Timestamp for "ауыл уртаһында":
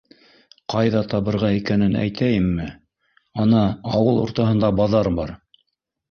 3.99-4.71